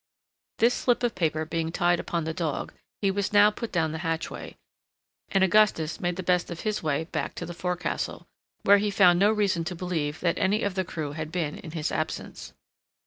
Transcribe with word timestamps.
_"This 0.57 0.73
slip 0.73 1.03
of 1.03 1.13
paper 1.13 1.45
being 1.45 1.71
tied 1.71 1.99
upon 1.99 2.23
the 2.23 2.33
dog, 2.33 2.73
he 3.01 3.11
was 3.11 3.31
now 3.31 3.51
put 3.51 3.71
down 3.71 3.91
the 3.91 3.99
hatchway, 3.99 4.55
and 5.29 5.43
Augustus 5.43 5.99
made 5.99 6.15
the 6.15 6.23
best 6.23 6.49
of 6.49 6.61
his 6.61 6.81
way 6.81 7.03
back 7.03 7.35
to 7.35 7.45
the 7.45 7.53
forecastle, 7.53 8.25
where 8.63 8.79
he 8.79 8.89
found 8.89 9.19
no 9.19 9.31
reason 9.31 9.63
to 9.65 9.75
believe 9.75 10.19
that 10.21 10.39
any 10.39 10.63
of 10.63 10.73
the 10.73 10.83
crew 10.83 11.11
had 11.11 11.31
been 11.31 11.59
in 11.59 11.69
his 11.73 11.91
absence. 11.91 12.51